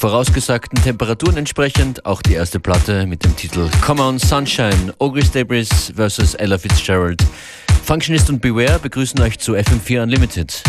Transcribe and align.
vorausgesagten 0.00 0.82
Temperaturen 0.82 1.36
entsprechend 1.36 2.06
auch 2.06 2.22
die 2.22 2.32
erste 2.32 2.58
Platte 2.58 3.04
mit 3.06 3.22
dem 3.22 3.36
Titel 3.36 3.68
Come 3.82 4.02
On 4.02 4.18
Sunshine, 4.18 4.94
August 4.98 5.34
Debris 5.34 5.92
vs. 5.94 6.34
Ella 6.36 6.56
Fitzgerald. 6.56 7.22
Functionist 7.84 8.30
und 8.30 8.40
Beware 8.40 8.78
begrüßen 8.78 9.20
euch 9.20 9.38
zu 9.38 9.54
FM4 9.54 10.02
Unlimited. 10.02 10.62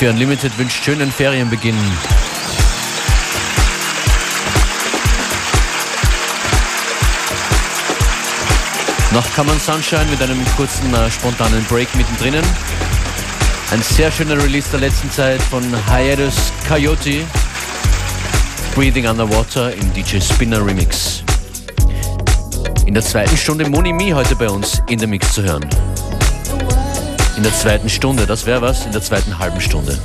FM4 0.00 0.10
Unlimited 0.10 0.58
wünscht 0.58 0.82
schönen 0.82 1.12
Ferienbeginn. 1.12 1.76
Noch 9.12 9.24
Come 9.34 9.52
on 9.52 9.60
Sunshine 9.60 10.06
mit 10.10 10.22
einem 10.22 10.38
kurzen 10.56 10.94
äh, 10.94 11.10
spontanen 11.10 11.62
Break 11.64 11.94
mittendrin. 11.96 12.34
Ein 13.72 13.82
sehr 13.82 14.10
schöner 14.10 14.42
Release 14.42 14.68
der 14.70 14.80
letzten 14.80 15.10
Zeit 15.10 15.42
von 15.42 15.62
Hiatus 15.86 16.50
Coyote. 16.66 17.26
Breathing 18.74 19.06
Underwater 19.06 19.74
im 19.74 19.92
DJ 19.92 20.20
Spinner 20.20 20.64
Remix. 20.64 21.22
In 22.86 22.94
der 22.94 23.02
zweiten 23.02 23.36
Stunde 23.36 23.68
Moni 23.68 23.92
Mi 23.92 24.10
heute 24.10 24.34
bei 24.34 24.48
uns 24.48 24.82
in 24.88 24.98
der 24.98 25.08
Mix 25.08 25.32
zu 25.32 25.42
hören. 25.42 25.68
In 27.40 27.44
der 27.44 27.54
zweiten 27.54 27.88
Stunde, 27.88 28.26
das 28.26 28.44
wäre 28.44 28.60
was, 28.60 28.84
in 28.84 28.92
der 28.92 29.00
zweiten 29.00 29.38
halben 29.38 29.62
Stunde. 29.62 29.98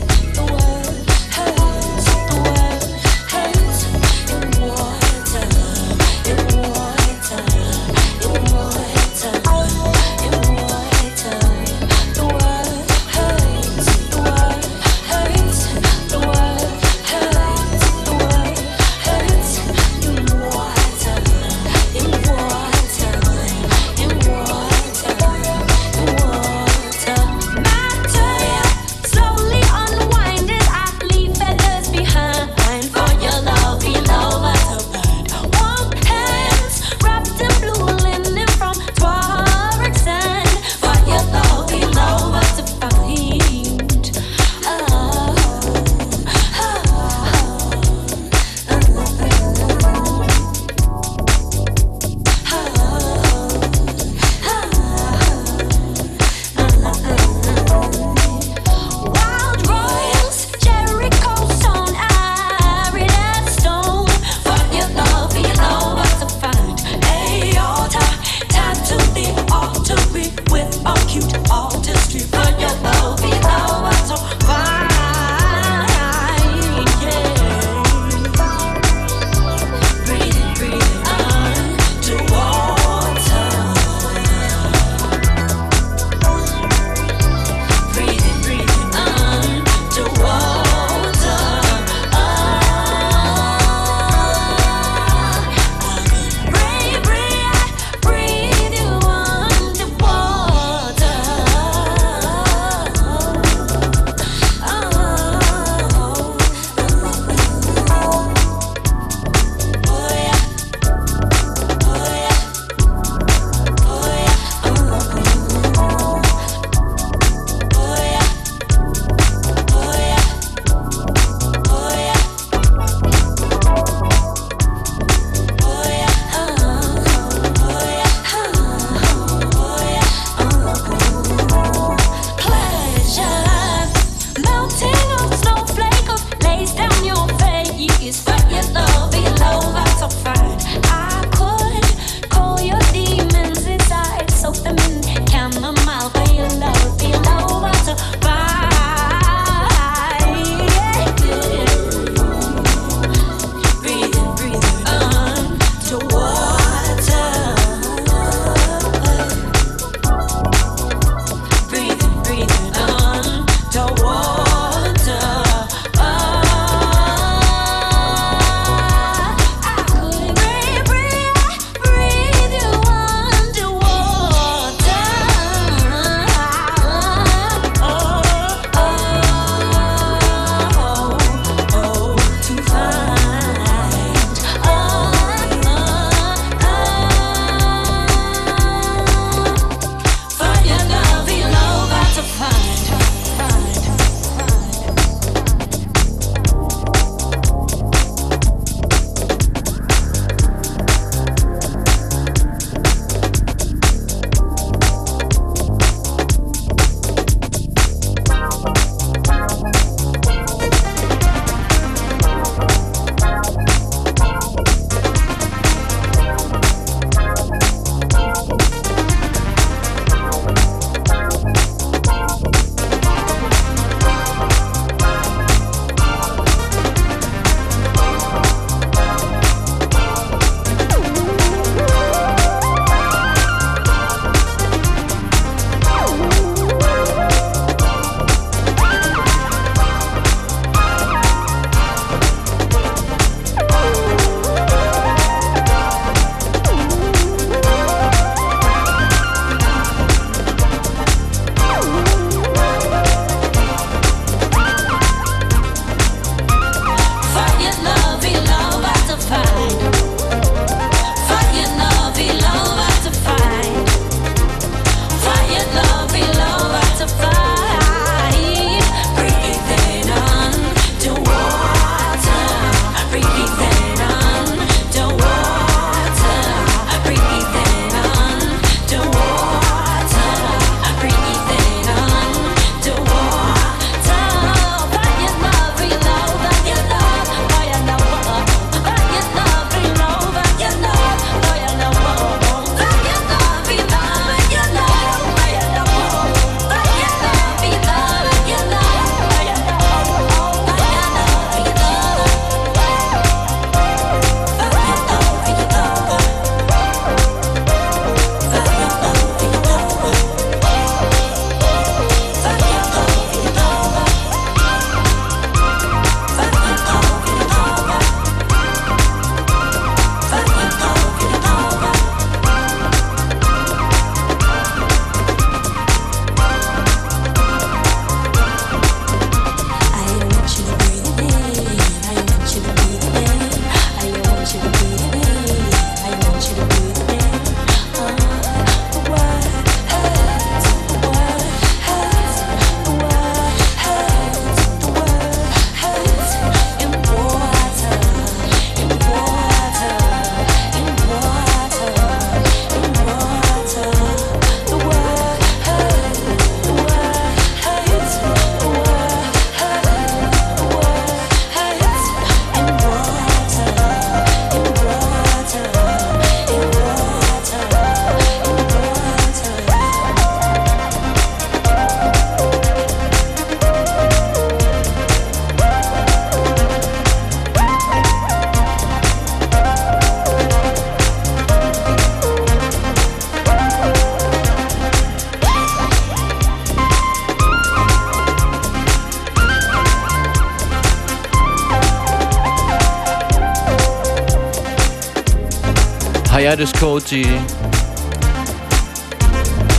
Hiatus 396.55 396.71
Coyote, 396.79 397.25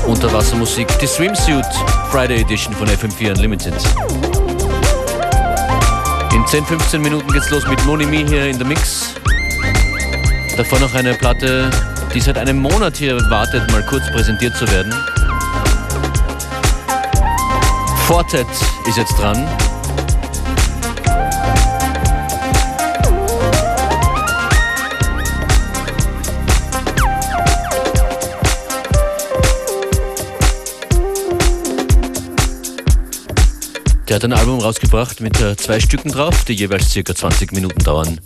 Unterwassermusik, 0.06 0.86
die 0.98 1.06
Swimsuit 1.06 1.64
Friday 2.10 2.42
Edition 2.42 2.74
von 2.74 2.86
FM4 2.86 3.30
Unlimited. 3.30 3.72
In 6.34 6.44
10-15 6.44 6.98
Minuten 6.98 7.32
geht's 7.32 7.48
los 7.48 7.66
mit 7.66 7.82
Monimi 7.86 8.26
hier 8.28 8.44
in 8.44 8.58
der 8.58 8.66
Mix. 8.66 9.14
Davor 10.58 10.78
noch 10.80 10.92
eine 10.92 11.14
Platte, 11.14 11.70
die 12.14 12.20
seit 12.20 12.36
einem 12.36 12.58
Monat 12.58 12.98
hier 12.98 13.18
wartet, 13.30 13.70
mal 13.72 13.82
kurz 13.86 14.06
präsentiert 14.10 14.54
zu 14.54 14.70
werden. 14.70 14.92
Fortet 18.06 18.48
ist 18.86 18.98
jetzt 18.98 19.18
dran. 19.18 19.48
Der 34.08 34.16
hat 34.16 34.24
ein 34.24 34.32
Album 34.32 34.60
rausgebracht 34.60 35.20
mit 35.20 35.40
äh, 35.40 35.56
zwei 35.56 35.80
Stücken 35.80 36.12
drauf, 36.12 36.44
die 36.44 36.52
jeweils 36.52 36.92
circa 36.92 37.12
20 37.12 37.50
Minuten 37.52 37.82
dauern. 37.82 38.20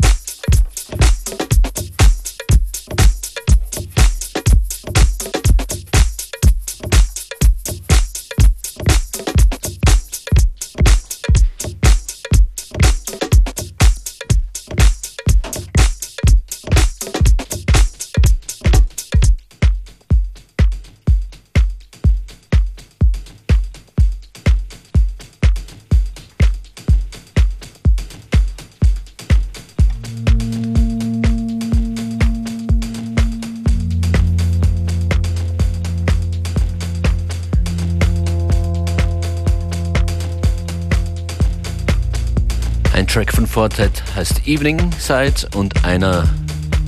Fortet 43.50 44.04
heißt 44.14 44.46
Evening 44.46 44.78
Side 44.96 45.48
und 45.56 45.84
einer 45.84 46.28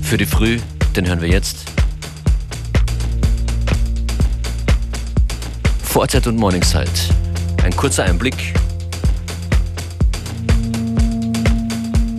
für 0.01 0.17
die 0.17 0.25
Früh, 0.25 0.61
den 0.95 1.09
hören 1.09 1.21
wir 1.21 1.29
jetzt. 1.29 1.65
Fortet 5.83 6.29
und 6.29 6.37
Morningside. 6.37 6.87
Ein 7.65 7.75
kurzer 7.77 8.05
Einblick 8.05 8.55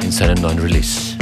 in 0.03 0.11
seinen 0.11 0.41
neuen 0.41 0.59
Release. 0.59 1.15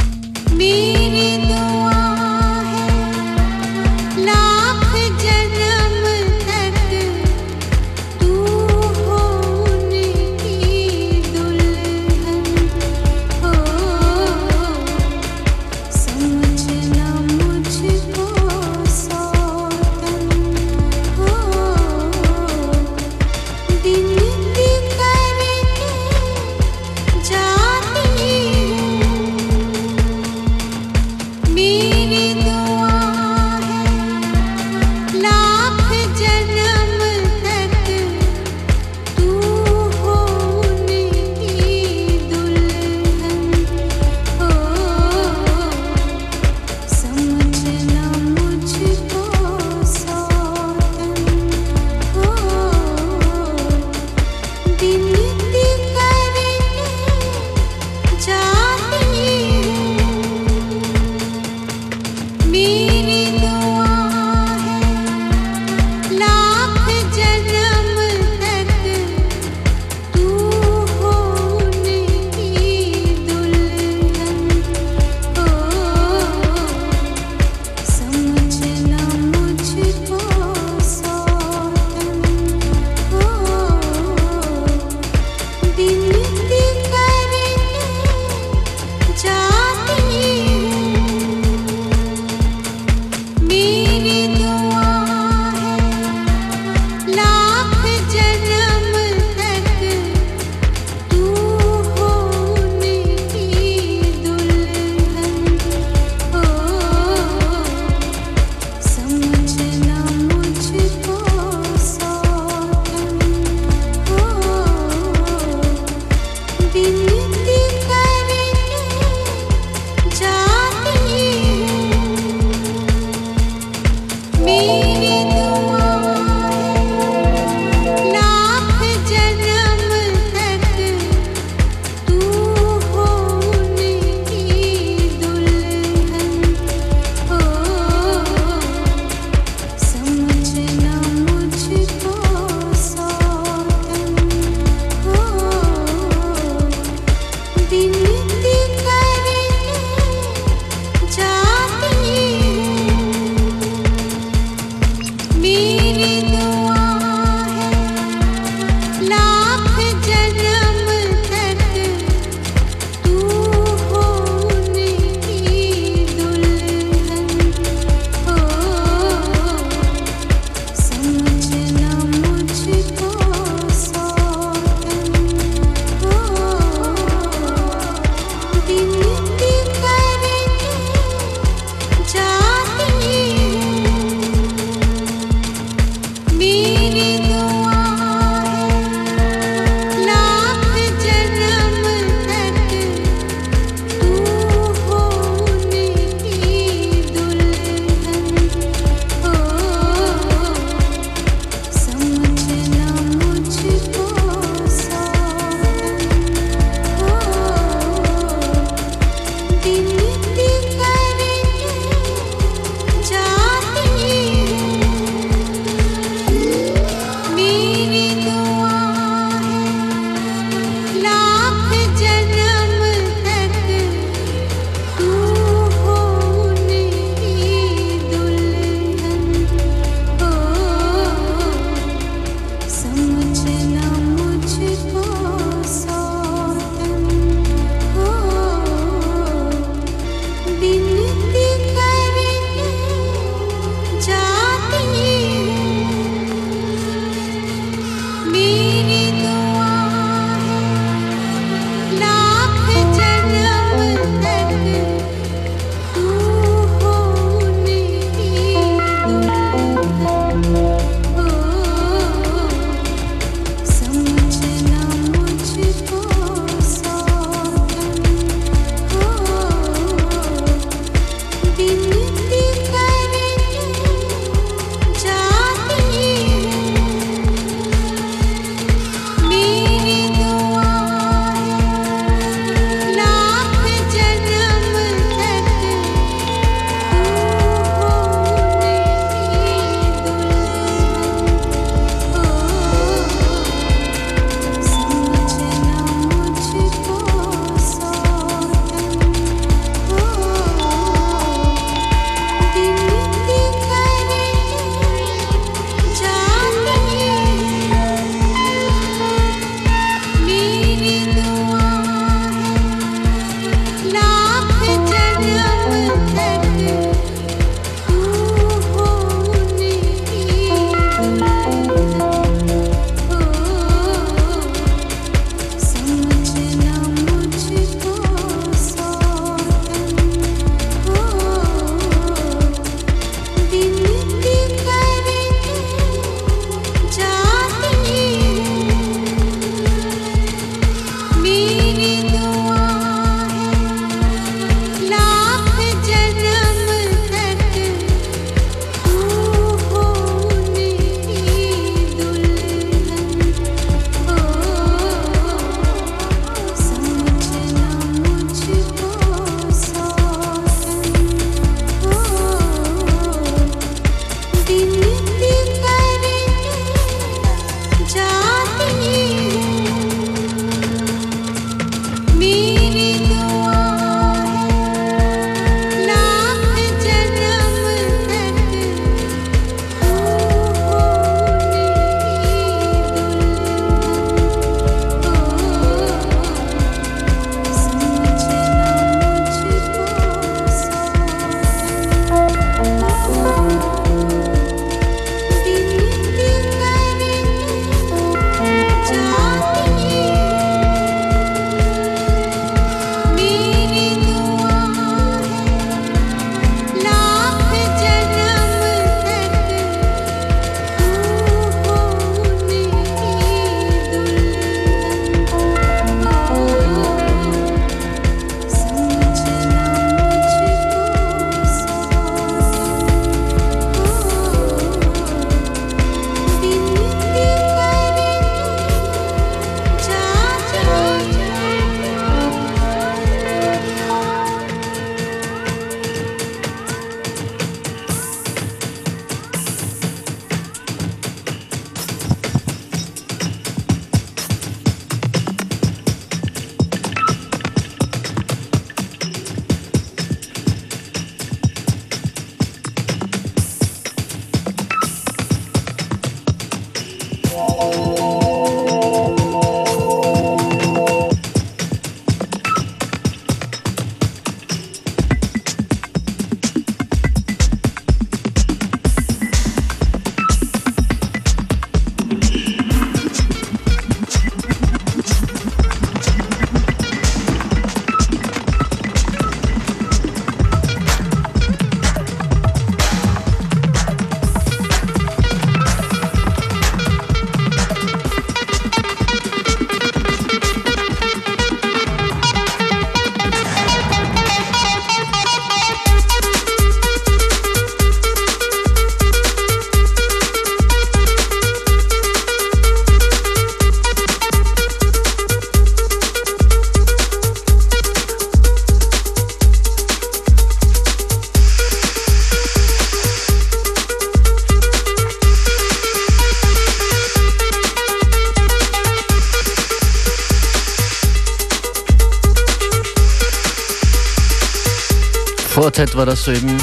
War 526.02 526.08
das 526.08 526.24
soeben 526.24 526.58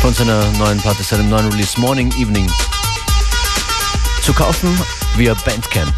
von 0.00 0.14
seiner 0.14 0.48
neuen 0.58 0.80
Platte, 0.80 1.02
seinem 1.02 1.28
neuen 1.28 1.50
Release 1.50 1.80
Morning 1.80 2.08
Evening. 2.20 2.48
Zu 4.22 4.32
kaufen 4.32 4.80
via 5.16 5.34
Bandcamp. 5.44 5.92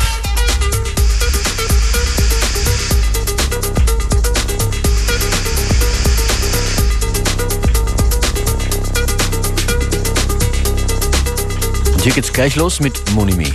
Und 11.92 12.02
hier 12.02 12.12
geht's 12.14 12.32
gleich 12.32 12.56
los 12.56 12.80
mit 12.80 13.10
Monimi. 13.10 13.52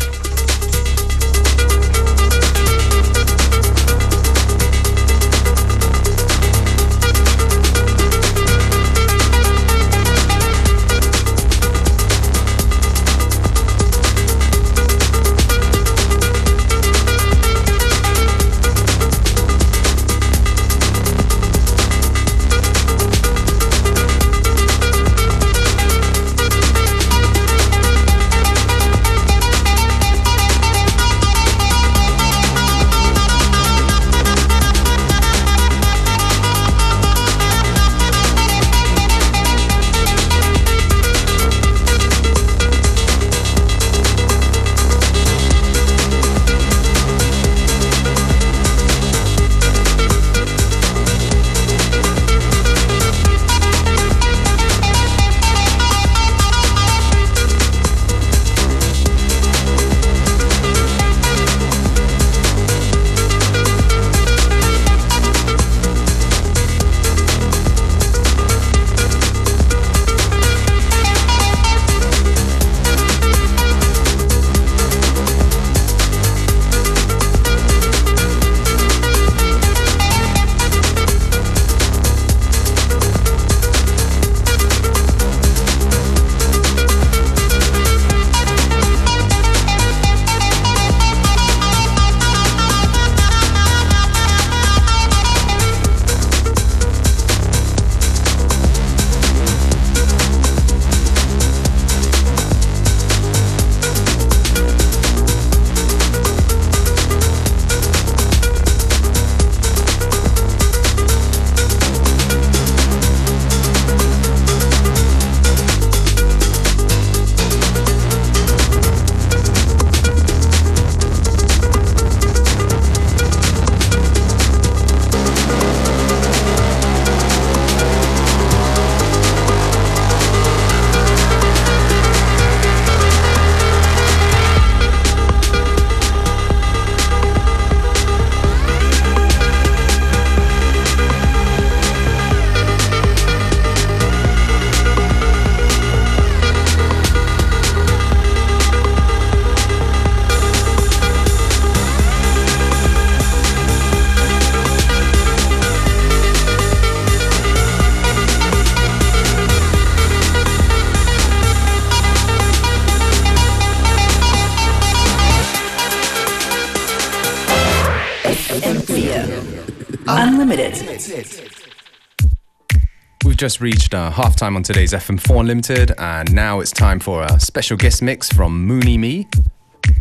Just 173.46 173.62
reached 173.62 173.94
uh, 173.94 174.10
halftime 174.10 174.56
on 174.56 174.64
today's 174.64 174.92
FM4 174.92 175.42
Unlimited, 175.42 175.92
and 176.00 176.34
now 176.34 176.62
it's 176.62 176.72
time 176.72 177.00
for 177.00 177.22
a 177.22 177.40
special 177.40 177.78
guest 177.78 178.02
mix 178.02 178.28
from 178.28 178.66
Mooney 178.66 178.98
Me, 178.98 179.28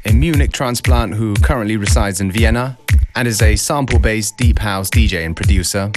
a 0.06 0.14
Munich 0.14 0.50
transplant 0.50 1.12
who 1.12 1.34
currently 1.34 1.76
resides 1.76 2.22
in 2.22 2.32
Vienna 2.32 2.78
and 3.14 3.28
is 3.28 3.42
a 3.42 3.54
sample 3.54 3.98
based 3.98 4.38
deep 4.38 4.58
house 4.58 4.88
DJ 4.88 5.26
and 5.26 5.36
producer. 5.36 5.92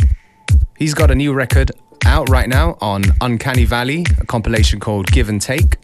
He's 0.78 0.94
got 0.94 1.10
a 1.10 1.16
new 1.16 1.32
record 1.32 1.72
out 2.06 2.28
right 2.28 2.50
now 2.50 2.78
on 2.82 3.04
Uncanny 3.22 3.64
Valley, 3.64 4.06
a 4.20 4.26
compilation 4.26 4.82
called 4.82 5.08
Give 5.08 5.30
and 5.30 5.42
Take, 5.42 5.78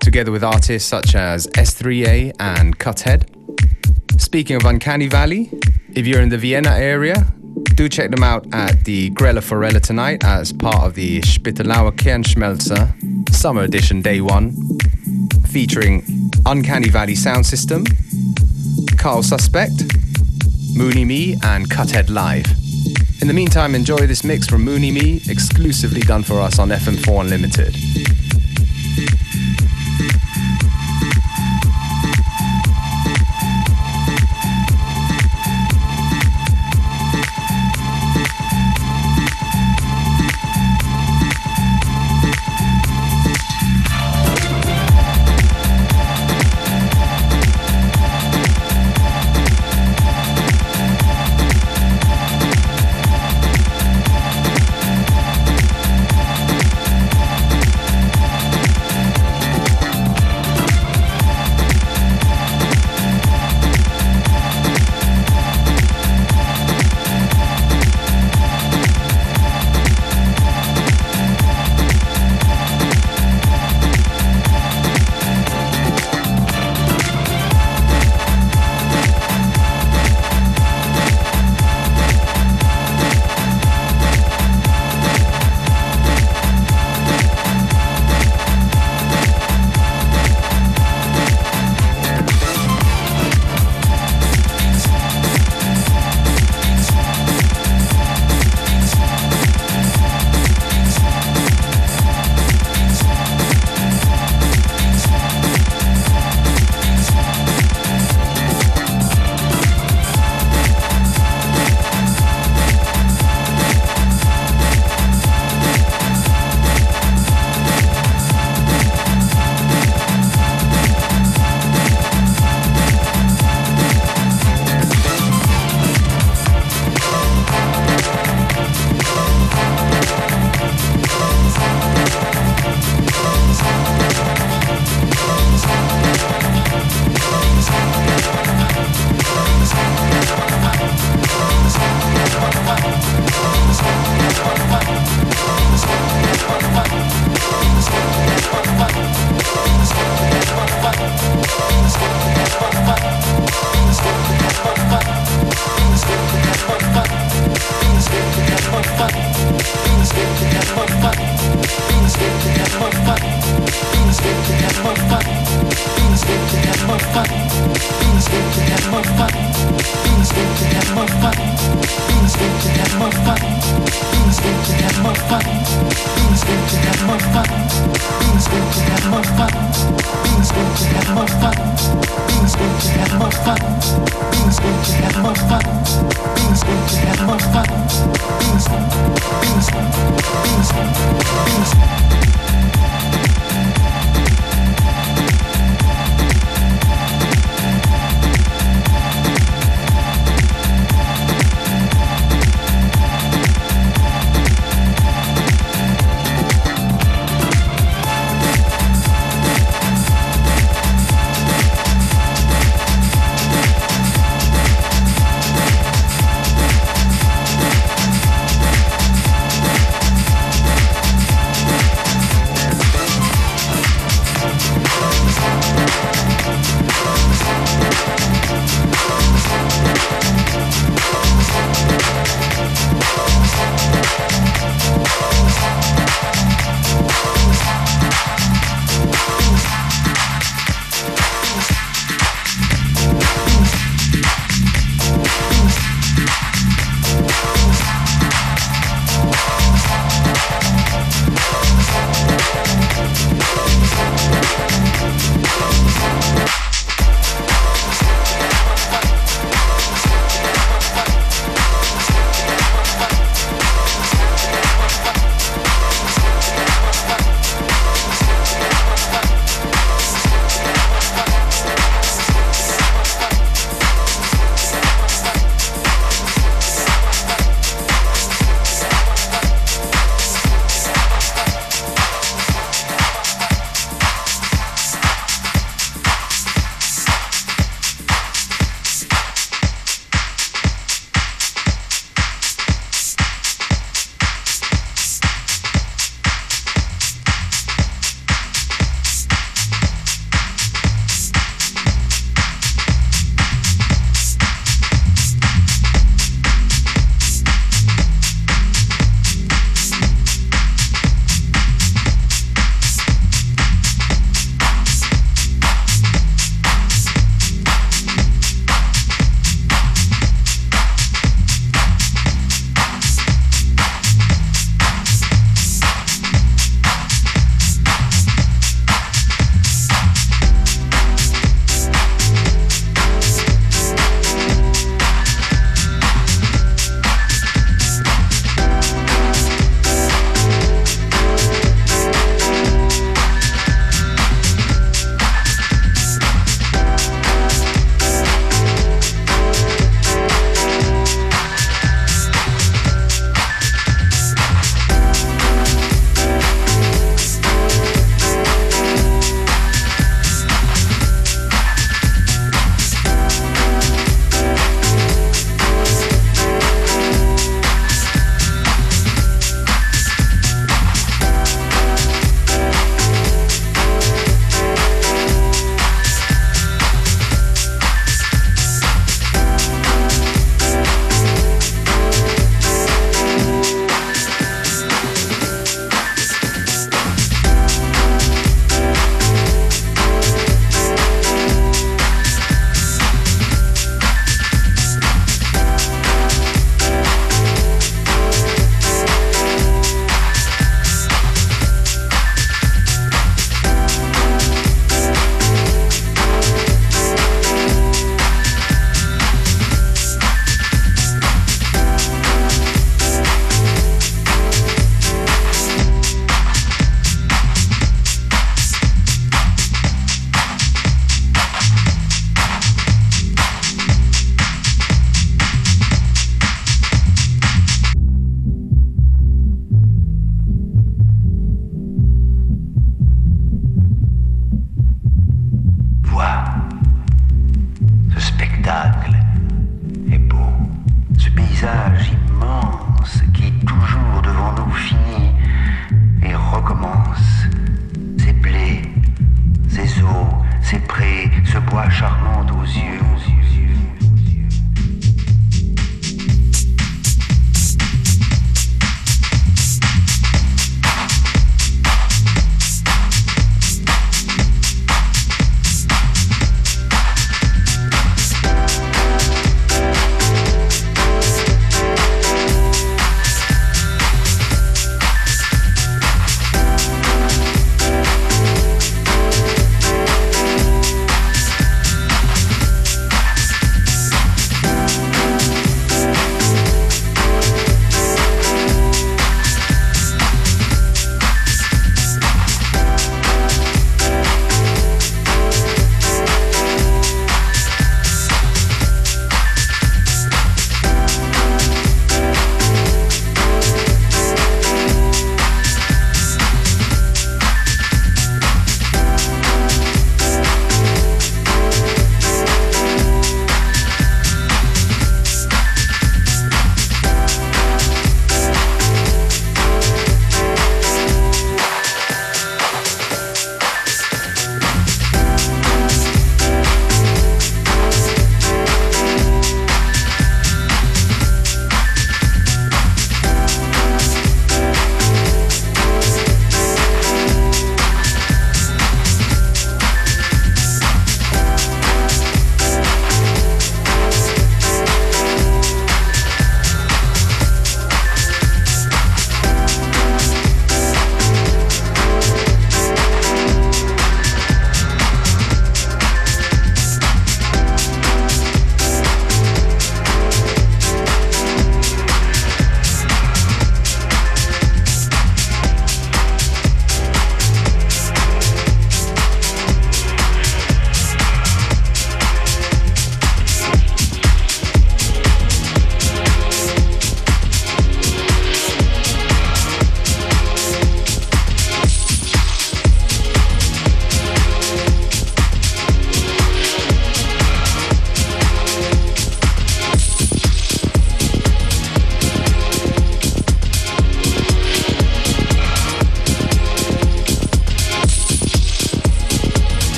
together 0.00 0.32
with 0.32 0.42
artists 0.42 0.88
such 0.88 1.14
as 1.14 1.48
S3A 1.48 2.32
and 2.40 2.78
Cuthead. 2.78 3.30
Speaking 4.16 4.56
of 4.56 4.64
Uncanny 4.64 5.08
Valley, 5.08 5.50
if 5.92 6.06
you're 6.06 6.22
in 6.22 6.30
the 6.30 6.38
Vienna 6.38 6.70
area, 6.70 7.26
do 7.78 7.88
check 7.88 8.10
them 8.10 8.24
out 8.24 8.44
at 8.52 8.84
the 8.86 9.08
Grella 9.10 9.38
Forella 9.38 9.80
tonight 9.80 10.24
as 10.24 10.52
part 10.52 10.82
of 10.82 10.96
the 10.96 11.20
Spittelauer 11.20 11.92
Kernschmelzer 11.92 13.32
Summer 13.32 13.62
Edition 13.62 14.02
Day 14.02 14.20
1, 14.20 14.52
featuring 15.46 16.02
Uncanny 16.44 16.88
Valley 16.88 17.14
Sound 17.14 17.46
System, 17.46 17.84
Carl 18.96 19.22
Suspect, 19.22 19.84
Mooney 20.74 21.04
Me, 21.04 21.36
and 21.44 21.70
Cuthead 21.70 22.10
Live. 22.10 22.46
In 23.20 23.28
the 23.28 23.32
meantime, 23.32 23.76
enjoy 23.76 24.08
this 24.08 24.24
mix 24.24 24.48
from 24.48 24.64
Mooney 24.64 24.90
Me, 24.90 25.20
exclusively 25.28 26.00
done 26.00 26.24
for 26.24 26.40
us 26.40 26.58
on 26.58 26.70
FM4 26.70 27.20
Unlimited. 27.20 27.76